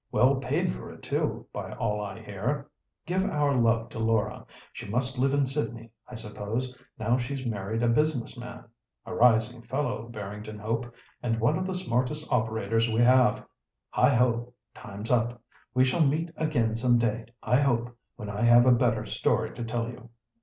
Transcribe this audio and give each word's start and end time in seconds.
Well 0.11 0.37
paid 0.37 0.73
for 0.73 0.91
it 0.91 1.03
too, 1.03 1.45
by 1.53 1.73
all 1.73 2.01
I 2.03 2.19
hear! 2.23 2.67
Give 3.05 3.23
our 3.23 3.53
love 3.53 3.89
to 3.89 3.99
Laura. 3.99 4.47
She 4.73 4.87
must 4.89 5.19
live 5.19 5.31
in 5.31 5.45
Sydney, 5.45 5.91
I 6.07 6.15
suppose, 6.15 6.75
now 6.97 7.19
she's 7.19 7.45
married 7.45 7.83
a 7.83 7.87
business 7.87 8.35
man. 8.35 8.63
A 9.05 9.13
rising 9.13 9.61
fellow, 9.61 10.07
Barrington 10.09 10.57
Hope, 10.57 10.91
and 11.21 11.39
one 11.39 11.55
of 11.55 11.67
the 11.67 11.75
smartest 11.75 12.27
operators 12.33 12.89
we 12.91 13.01
have. 13.01 13.45
Heigho! 13.93 14.53
time's 14.73 15.11
up. 15.11 15.39
We 15.75 15.85
shall 15.85 16.01
meet 16.03 16.31
again 16.35 16.75
some 16.75 16.97
day 16.97 17.27
I 17.43 17.61
hope, 17.61 17.95
when 18.15 18.27
I 18.27 18.41
have 18.41 18.65
a 18.65 18.71
better 18.71 19.05
story 19.05 19.53
to 19.53 19.63
tell 19.63 19.87
you." 19.87 20.09